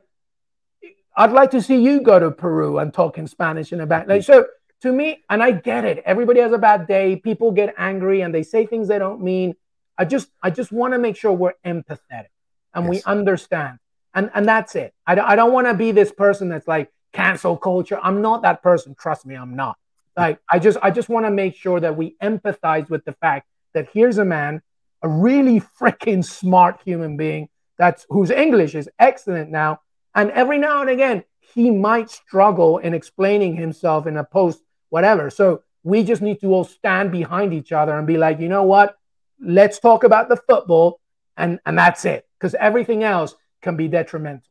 [1.17, 4.09] I'd like to see you go to Peru and talk in Spanish in a bank.
[4.09, 4.47] Like, so
[4.83, 6.03] to me, and I get it.
[6.05, 7.17] Everybody has a bad day.
[7.17, 9.55] People get angry and they say things they don't mean.
[9.97, 12.29] I just, I just want to make sure we're empathetic
[12.75, 12.89] and yes.
[12.91, 13.79] we understand.
[14.15, 14.93] And, and that's it.
[15.07, 17.99] I, I don't want to be this person that's like cancel culture.
[18.03, 18.95] I'm not that person.
[18.95, 19.79] Trust me, I'm not.
[20.17, 23.47] Like I just I just want to make sure that we empathize with the fact
[23.75, 24.63] that here's a man,
[25.03, 27.49] a really freaking smart human being
[27.79, 29.81] that's whose English is excellent now,
[30.15, 31.25] and every now and again
[31.55, 35.31] he might struggle in explaining himself in a post whatever.
[35.31, 38.65] So we just need to all stand behind each other and be like, you know
[38.65, 38.97] what?
[39.41, 41.01] Let's talk about the football
[41.37, 44.49] and and that's it because everything else can be detrimental.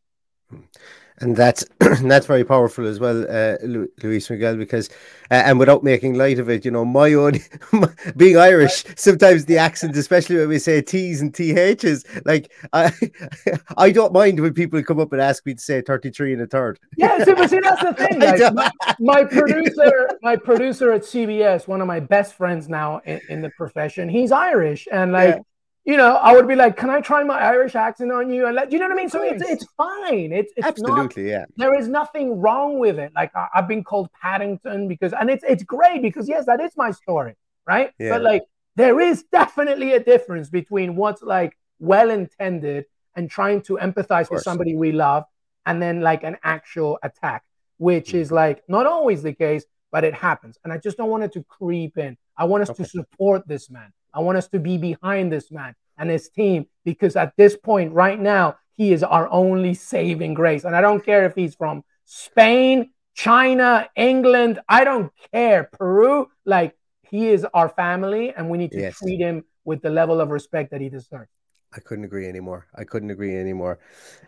[0.49, 0.62] Hmm
[1.19, 1.63] and that's
[2.01, 4.58] that's very powerful as well, uh, Luis Miguel.
[4.58, 4.89] Because
[5.32, 7.39] uh, and without making light of it, you know, my own
[8.17, 12.91] being Irish, sometimes the accent, especially when we say T's and THs, like I
[13.78, 16.41] I don't mind when people come up and ask me to say thirty three and
[16.41, 16.80] a third.
[16.97, 18.19] Yeah, see, but see, that's the thing.
[18.19, 23.21] Like, my, my, producer, my producer at CBS, one of my best friends now in,
[23.30, 25.36] in the profession, he's Irish, and like.
[25.36, 25.41] Yeah
[25.86, 28.56] you know, I would be like, "Can I try my Irish accent on you?" And
[28.56, 29.10] let you know what I mean.
[29.10, 30.32] So it's it's fine.
[30.32, 31.45] It's, it's absolutely not, yeah.
[31.58, 33.12] There is nothing wrong with it.
[33.15, 36.71] Like I, have been called Paddington because, and it's it's great because yes, that is
[36.76, 37.36] my story,
[37.67, 37.91] right?
[38.00, 38.10] Yeah.
[38.10, 38.43] But like,
[38.76, 44.41] there is definitely a difference between what's like well intended and trying to empathize with
[44.41, 45.26] somebody we love,
[45.67, 47.43] and then like an actual attack,
[47.78, 48.17] which mm-hmm.
[48.17, 50.58] is like not always the case, but it happens.
[50.63, 52.17] And I just don't want it to creep in.
[52.36, 52.84] I want us okay.
[52.84, 53.93] to support this man.
[54.15, 57.93] I want us to be behind this man and his team because at this point,
[57.93, 60.63] right now, he is our only saving grace.
[60.63, 65.65] And I don't care if he's from Spain, China, England, I don't care.
[65.71, 66.75] Peru, like
[67.10, 68.97] he is our family, and we need to yes.
[68.97, 71.30] treat him with the level of respect that he deserves.
[71.73, 72.67] I couldn't agree anymore.
[72.75, 73.80] I couldn't agree anymore.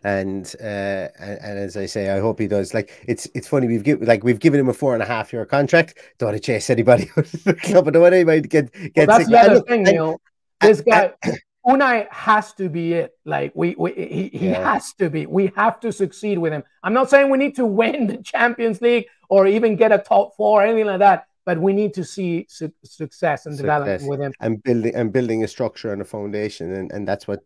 [0.04, 2.74] And uh, and, and, as I say, I hope he does.
[2.74, 5.32] Like it's it's funny we've given like we've given him a four and a half
[5.32, 5.98] year contract.
[6.18, 7.88] Don't want to chase anybody out of the club.
[7.88, 9.32] I don't want anybody to get get well, that's sick.
[9.32, 10.22] The other thing, Neil.
[10.62, 11.14] This guy.
[11.68, 13.12] Unai has to be it.
[13.26, 14.74] Like we, we he, he yeah.
[14.74, 15.26] has to be.
[15.26, 16.64] We have to succeed with him.
[16.82, 20.38] I'm not saying we need to win the Champions League or even get a top
[20.38, 23.64] four or anything like that but we need to see su- success and success.
[23.64, 27.26] development with him and building and building a structure and a foundation and, and that's
[27.28, 27.40] what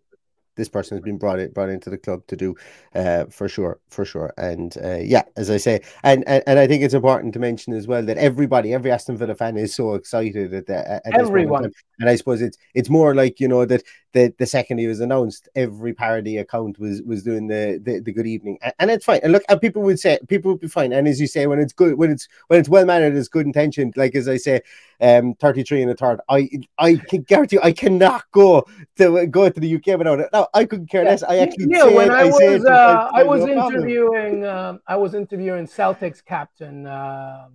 [0.56, 2.56] this person has been brought in, brought into the club to do
[2.96, 4.34] uh, for sure, for sure.
[4.38, 7.74] And uh, yeah, as I say, and, and and I think it's important to mention
[7.74, 11.72] as well that everybody, every Aston Villa fan is so excited at, the, at everyone.
[12.00, 13.84] And I suppose it's it's more like you know that
[14.14, 18.12] the, the second he was announced, every parody account was was doing the the, the
[18.12, 19.22] good evening, and, and, it's fine.
[19.24, 20.92] And look, and people would say people would be fine.
[20.92, 23.46] And as you say, when it's good, when it's when it's well mannered, it's good
[23.46, 23.96] intentioned.
[23.96, 24.62] Like as I say,
[25.02, 26.20] um, thirty three and a third.
[26.30, 28.66] I I can guarantee you, I cannot go
[28.98, 30.30] to go to the UK without it.
[30.32, 31.24] No, I couldn't care less.
[31.24, 31.86] I actually yeah.
[31.86, 36.88] When I, I, was uh, I was no interviewing um, I was interviewing Celtics captain
[36.88, 37.54] um,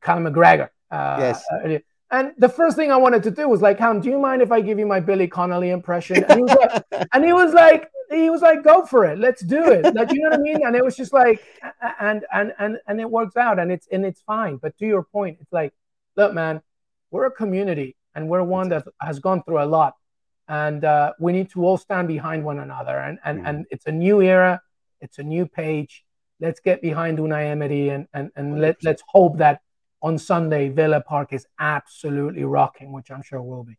[0.00, 0.70] Callum McGregor.
[0.90, 1.44] Uh, yes.
[1.52, 1.78] Uh,
[2.10, 4.52] and the first thing I wanted to do was like, Cam, do you mind if
[4.52, 6.22] I give you my Billy Connolly impression?
[6.24, 9.42] And he was like, and he was like, he was like, go for it, let's
[9.42, 9.92] do it.
[9.94, 10.64] Like, you know what I mean?
[10.64, 11.42] And it was just like,
[11.98, 14.58] and and and and it works out, and it's and it's fine.
[14.58, 15.72] But to your point, it's like,
[16.16, 16.60] look, man,
[17.10, 19.94] we're a community, and we're one that has gone through a lot,
[20.48, 22.98] and uh, we need to all stand behind one another.
[22.98, 23.48] And and mm.
[23.48, 24.60] and it's a new era,
[25.00, 26.04] it's a new page.
[26.40, 29.60] Let's get behind Unai Emery, and and and let let's hope that
[30.02, 33.78] on Sunday, Villa Park is absolutely rocking, which I'm sure will be.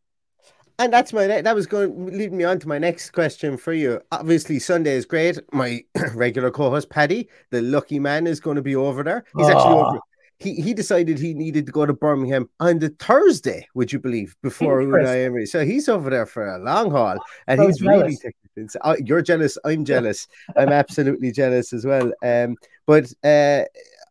[0.78, 4.02] And that's my that was going leading me on to my next question for you.
[4.12, 5.39] Obviously, Sunday is great.
[5.54, 5.84] My
[6.15, 9.24] regular co-host Paddy, the lucky man, is going to be over there.
[9.38, 9.52] He's oh.
[9.52, 10.00] actually over.
[10.39, 14.36] He, he decided he needed to go to Birmingham on the Thursday, would you believe,
[14.41, 15.45] before Unai Emery.
[15.45, 17.17] So he's over there for a long haul,
[17.48, 18.02] and so he's jealous.
[18.02, 18.69] really taking.
[18.82, 19.58] Uh, you're jealous.
[19.65, 20.28] I'm jealous.
[20.56, 22.12] I'm absolutely jealous as well.
[22.24, 23.63] Um, but uh,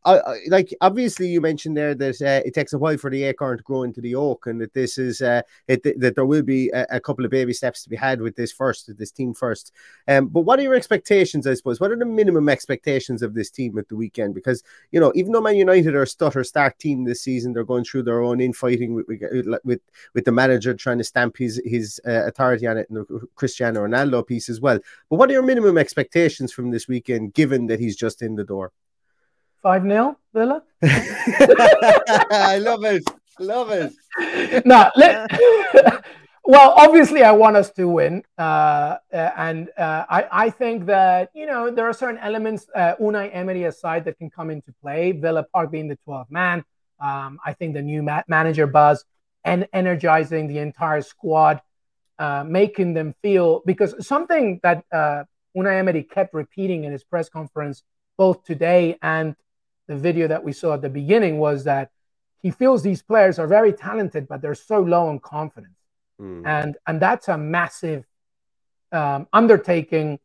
[0.05, 3.25] I, I, like obviously you mentioned there that uh, it takes a while for the
[3.25, 6.43] acorn to grow into the oak, and that this is uh, it, that there will
[6.43, 9.33] be a, a, couple of baby steps to be had with this first, this team
[9.33, 9.73] first.
[10.07, 11.47] Um, but what are your expectations?
[11.47, 14.35] I suppose what are the minimum expectations of this team at the weekend?
[14.35, 14.63] Because
[14.93, 17.85] you know, even though Man United are a stutter start team this season, they're going
[17.85, 19.07] through their own infighting with
[19.65, 19.81] with
[20.13, 23.87] with the manager trying to stamp his his uh, authority on it, and the Cristiano
[23.87, 24.79] Ronaldo piece as well.
[25.09, 28.45] But what are your minimum expectations from this weekend, given that he's just in the
[28.45, 28.73] door?
[29.65, 30.63] 5 0 Villa.
[30.83, 33.03] I love it.
[33.41, 34.67] Love it.
[34.67, 35.31] no, let,
[36.45, 38.23] well, obviously, I want us to win.
[38.39, 42.95] Uh, uh, and uh, I, I think that, you know, there are certain elements, uh,
[43.01, 45.13] Unai Emery aside, that can come into play.
[45.13, 46.63] Villa Park being the 12th man.
[47.01, 49.03] Um, I think the new ma- manager buzz
[49.45, 51.63] and energizing the entire squad,
[52.19, 55.25] uh, making them feel because something that uh,
[55.57, 57.83] Unai Emery kept repeating in his press conference
[58.19, 59.35] both today and
[59.87, 61.91] the video that we saw at the beginning was that
[62.43, 65.79] he feels these players are very talented, but they're so low on confidence,
[66.21, 66.47] mm.
[66.47, 68.05] and and that's a massive
[68.93, 70.19] um, undertaking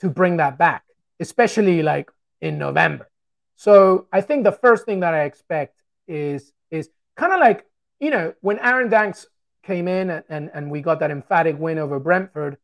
[0.00, 0.84] to bring that back,
[1.18, 3.08] especially like in November.
[3.56, 7.64] So I think the first thing that I expect is is kind of like
[8.00, 9.26] you know when Aaron Danks
[9.62, 12.58] came in and, and, and we got that emphatic win over Brentford.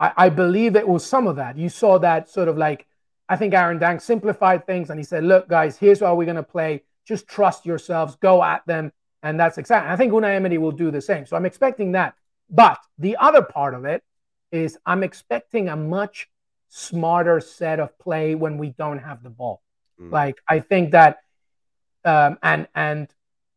[0.00, 1.58] I, I believe it was some of that.
[1.58, 2.86] You saw that sort of like
[3.28, 6.36] I think Aaron Danks simplified things and he said, look, guys, here's how we're going
[6.36, 6.82] to play.
[7.04, 8.92] Just trust yourselves, go at them.
[9.22, 9.88] And that's exciting.
[9.88, 11.26] I think Unai Emery will do the same.
[11.26, 12.14] So I'm expecting that.
[12.48, 14.02] But the other part of it
[14.52, 16.28] is I'm expecting a much
[16.68, 19.62] smarter set of play when we don't have the ball.
[20.00, 20.12] Mm.
[20.12, 21.18] Like I think that,
[22.04, 23.08] um, and and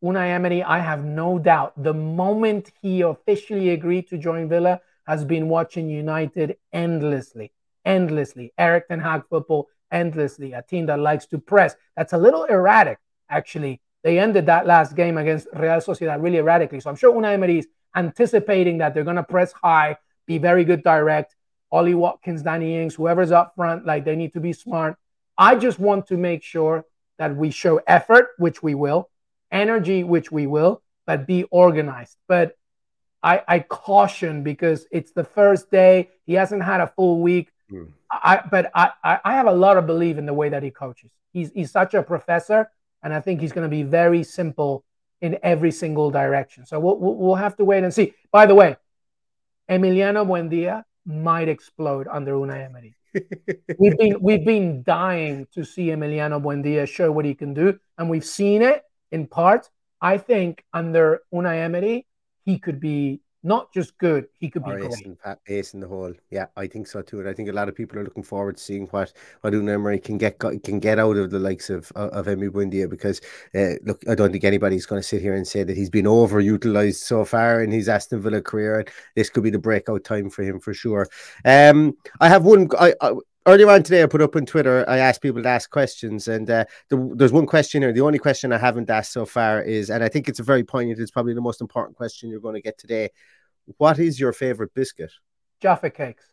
[0.02, 5.24] Unai Emery, I have no doubt, the moment he officially agreed to join Villa, has
[5.24, 7.52] been watching United endlessly
[7.84, 8.52] endlessly.
[8.58, 10.52] Erik Ten Hag football endlessly.
[10.52, 11.76] A team that likes to press.
[11.96, 13.80] That's a little erratic, actually.
[14.02, 16.80] They ended that last game against Real Sociedad really erratically.
[16.80, 20.64] So I'm sure Unai Emery is anticipating that they're going to press high, be very
[20.64, 21.36] good direct.
[21.70, 24.96] Ollie Watkins, Danny Ings, whoever's up front, like they need to be smart.
[25.38, 26.84] I just want to make sure
[27.18, 29.08] that we show effort, which we will,
[29.50, 32.16] energy, which we will, but be organized.
[32.28, 32.56] But
[33.22, 36.10] I, I caution because it's the first day.
[36.26, 37.51] He hasn't had a full week.
[37.72, 37.88] Mm.
[38.10, 41.10] I, but I, I have a lot of belief in the way that he coaches.
[41.32, 42.70] He's, he's such a professor,
[43.02, 44.84] and I think he's going to be very simple
[45.20, 46.66] in every single direction.
[46.66, 48.12] So we'll, we'll have to wait and see.
[48.30, 48.76] By the way,
[49.70, 52.94] Emiliano Buendia might explode under Unai Emery.
[53.78, 58.08] we've been we've been dying to see Emiliano Buendia show what he can do, and
[58.08, 59.68] we've seen it in part.
[60.00, 62.06] I think under Unai Emery,
[62.44, 65.00] he could be not just good, he could be ace.
[65.02, 65.16] In,
[65.48, 66.12] ace in the hole.
[66.30, 67.20] Yeah, I think so too.
[67.20, 69.74] And I think a lot of people are looking forward to seeing what what Unai
[69.74, 73.20] Emery can get can get out of the likes of of Emi Buendia because
[73.54, 76.04] uh, look, I don't think anybody's going to sit here and say that he's been
[76.04, 78.80] overutilized so far in his Aston Villa career.
[78.80, 81.08] And this could be the breakout time for him for sure.
[81.44, 82.68] Um, I have one.
[82.78, 83.12] I, I
[83.46, 84.84] earlier on today, I put up on Twitter.
[84.88, 87.92] I asked people to ask questions, and uh, the, there's one question here.
[87.92, 90.64] The only question I haven't asked so far is, and I think it's a very
[90.64, 91.00] poignant.
[91.00, 93.10] It's probably the most important question you're going to get today.
[93.78, 95.12] What is your favorite biscuit?
[95.60, 96.24] Jaffa cakes.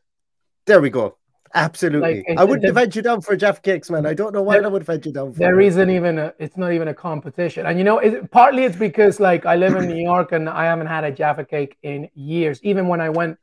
[0.66, 1.18] There we go.
[1.54, 2.24] Absolutely.
[2.28, 4.06] Like, I wouldn't have had you down for Jaffa Cakes, man.
[4.06, 6.20] I don't know why there, I would have had you down for There isn't even
[6.20, 7.66] a, it's not even a competition.
[7.66, 10.66] And you know, it, partly it's because like I live in New York and I
[10.66, 12.60] haven't had a Jaffa Cake in years.
[12.64, 13.40] Even when I went,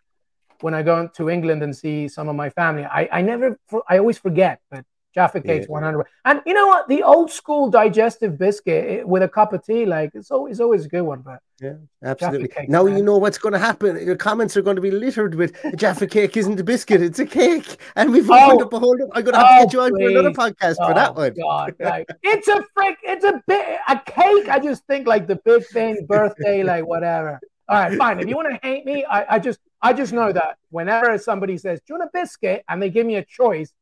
[0.62, 3.98] when I go to England and see some of my family, I, I never, I
[3.98, 4.84] always forget, but
[5.16, 5.72] Jaffa Cakes yeah.
[5.72, 6.06] 100.
[6.26, 6.88] And you know what?
[6.88, 10.84] The old school digestive biscuit eh, with a cup of tea, like it's always, always
[10.84, 11.22] a good one.
[11.22, 12.48] But yeah, absolutely.
[12.48, 12.98] Cakes, now man.
[12.98, 13.96] you know what's going to happen.
[14.04, 17.24] Your comments are going to be littered with Jaffa Cake isn't a biscuit, it's a
[17.24, 17.78] cake.
[17.96, 18.98] And we've oh, opened up a whole.
[19.14, 21.10] I'm going to have oh, to get you on for another podcast oh, for that
[21.10, 21.34] oh, one.
[21.34, 24.50] God, like, it's a frick, it's a bit, a cake.
[24.50, 27.40] I just think like the big thing, birthday, like whatever.
[27.68, 28.20] All right, fine.
[28.20, 31.58] If you want to hate me, I, I just I just know that whenever somebody
[31.58, 32.64] says, Do you want a biscuit?
[32.68, 33.72] and they give me a choice,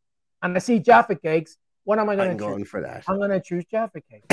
[0.43, 2.41] and I see Jaffa cakes, what am I going to choose?
[2.41, 3.05] going for that.
[3.09, 4.27] I'm going to choose Jaffa cakes.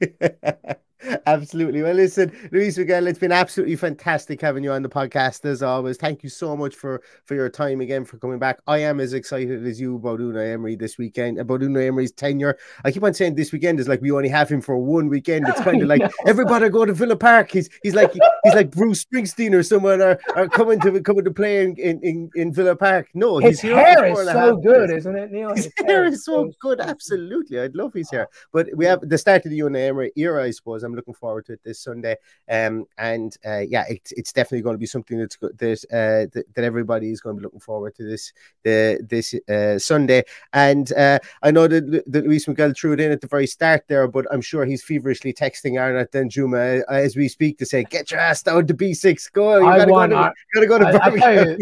[1.26, 1.82] absolutely.
[1.82, 5.96] Well, listen, Luis Miguel, it's been absolutely fantastic having you on the podcast as always.
[5.96, 8.60] Thank you so much for for your time again for coming back.
[8.66, 12.12] I am as excited as you about Unai Emery this weekend, uh, about Unai Emery's
[12.12, 12.56] tenure.
[12.84, 15.48] I keep on saying this weekend is like we only have him for one weekend.
[15.48, 17.50] It's kind of like everybody go to Villa Park.
[17.50, 21.30] He's he's like he's like Bruce Springsteen or someone are, are coming to coming to
[21.30, 23.08] play in, in, in, Villa Park.
[23.14, 25.00] No, his he's hair is so good, years.
[25.00, 25.54] isn't it, Neil?
[25.54, 26.80] His, his hair, is so good.
[26.80, 28.28] Absolutely, I'd love his hair.
[28.30, 28.36] Oh.
[28.52, 30.82] But we have the start of the Unai Emery era, I suppose.
[30.82, 32.16] I'm looking forward to it this Sunday.
[32.48, 36.44] Um, and uh, yeah, it, it's definitely going to be something that's that uh, that,
[36.54, 38.32] that everybody is going to be looking forward to this
[38.62, 40.22] the this uh, Sunday.
[40.52, 43.84] And uh, I know that, that Luis Miguel threw it in at the very start
[43.88, 47.84] there, but I'm sure he's feverishly texting Arnaut Danjuma uh, as we speak to say,
[47.84, 49.58] "Get your ass down to B6, go!
[49.58, 51.58] You gotta, go to, gotta go to I, you,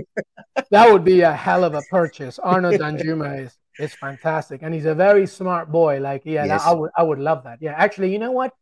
[0.71, 2.39] that would be a hell of a purchase.
[2.39, 6.01] Arnaut Danjuma is it's fantastic, and he's a very smart boy.
[6.01, 6.63] Like, yeah, yes.
[6.65, 7.59] I would, I would love that.
[7.61, 8.55] Yeah, actually, you know what?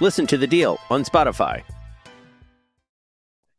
[0.00, 1.62] Listen to the deal on Spotify.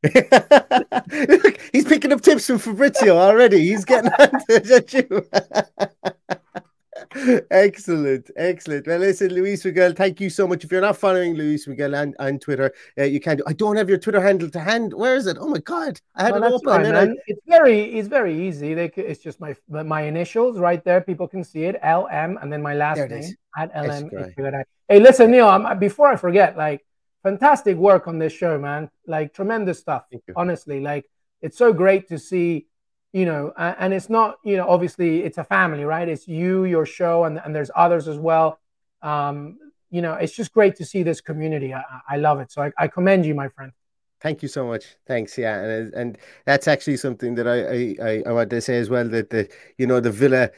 [1.73, 3.67] He's picking up tips from Fabrizio already.
[3.67, 4.11] He's getting.
[7.51, 8.85] excellent, excellent.
[8.87, 10.63] Well, listen, Luis Miguel, thank you so much.
[10.63, 13.37] If you're not following Luis Miguel on, on Twitter, uh, you can.
[13.37, 14.93] Do, I don't have your Twitter handle to hand.
[14.93, 15.37] Where is it?
[15.39, 16.83] Oh my god, I had well, it open.
[16.83, 17.15] Fine, I...
[17.27, 18.73] It's very, it's very easy.
[18.73, 21.01] They, it's just my my initials right there.
[21.01, 21.77] People can see it.
[21.81, 24.09] L M, and then my last name at L M.
[24.87, 25.49] Hey, listen, Neil.
[25.49, 26.85] I'm, before I forget, like,
[27.23, 28.89] fantastic work on this show, man.
[29.05, 30.05] Like, tremendous stuff.
[30.35, 31.05] Honestly, like,
[31.41, 32.67] it's so great to see
[33.13, 36.07] you know and it's not you know obviously it's a family right?
[36.07, 38.59] It's you your show and, and there's others as well.
[39.01, 39.57] Um
[39.89, 41.73] you know it's just great to see this community.
[41.73, 42.51] I, I love it.
[42.51, 43.71] So I, I commend you my friend.
[44.21, 44.95] Thank you so much.
[45.07, 45.37] Thanks.
[45.37, 45.59] Yeah.
[45.59, 49.29] And and that's actually something that i i i want to say as well that
[49.29, 50.51] the you know the villa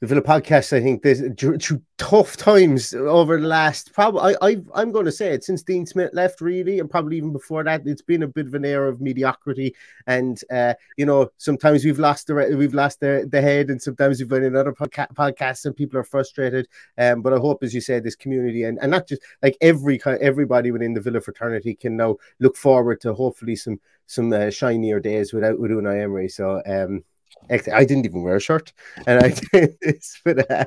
[0.00, 4.82] the Villa podcast, I think, there's through tough times over the last probably I, I
[4.82, 7.84] am going to say it since Dean Smith left, really, and probably even before that,
[7.84, 9.74] it's been a bit of an era of mediocrity,
[10.06, 14.20] and uh, you know sometimes we've lost the we've lost the, the head, and sometimes
[14.20, 16.68] we've been in other podca- podcasts, and people are frustrated.
[16.96, 20.00] Um, but I hope, as you said, this community and, and not just like every
[20.04, 25.00] everybody within the Villa fraternity can now look forward to hopefully some some uh, shinier
[25.00, 26.28] days without with Unai Emery.
[26.28, 27.04] So um,
[27.50, 28.72] I didn't even wear a shirt,
[29.06, 29.34] and I
[30.24, 30.64] but uh,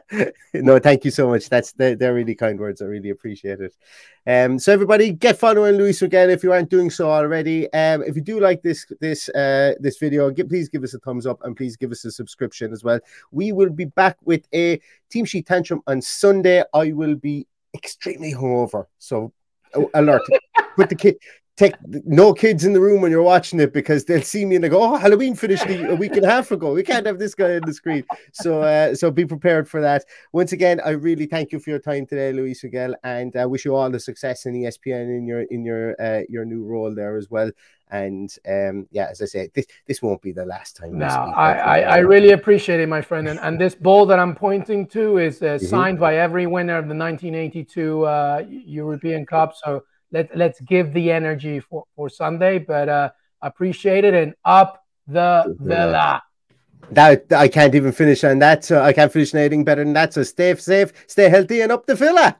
[0.53, 1.47] no, thank you so much.
[1.47, 2.81] That's they're, they're, really kind words.
[2.81, 3.75] I really appreciate it.
[4.25, 7.71] Um, so everybody, get following Luis again if you aren't doing so already.
[7.73, 10.99] Um, if you do like this this uh this video, get, please give us a
[10.99, 12.99] thumbs up and please give us a subscription as well.
[13.31, 16.63] We will be back with a team sheet tantrum on Sunday.
[16.73, 19.33] I will be extremely hungover, so
[19.93, 20.23] alert.
[20.75, 21.17] Put the kid
[21.57, 21.75] take
[22.05, 24.69] no kids in the room when you're watching it because they'll see me and they
[24.69, 26.73] go, "Oh, Halloween finished a week and a half ago.
[26.73, 30.05] We can't have this guy on the screen." So, uh, so be prepared for that.
[30.31, 33.47] Once again, I really thank you for your time today, Luis Miguel, and I uh,
[33.47, 36.93] wish you all the success in ESPN in your in your uh, your new role
[36.95, 37.51] there as well.
[37.91, 40.97] And um, yeah, as I say, this this won't be the last time.
[40.97, 43.27] No, I, I, I, really appreciate it, my friend.
[43.27, 45.65] And, and this ball that I'm pointing to is uh, mm-hmm.
[45.65, 49.53] signed by every winner of the 1982 uh, European Cup.
[49.61, 52.59] So let let's give the energy for for Sunday.
[52.59, 53.09] But uh,
[53.41, 56.23] appreciate it and up the villa.
[56.91, 58.65] That I can't even finish on that.
[58.65, 60.13] So I can't finish anything better than that.
[60.13, 62.37] So stay safe, stay healthy, and up the villa.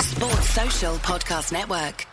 [0.00, 2.06] Sports Social Podcast Network.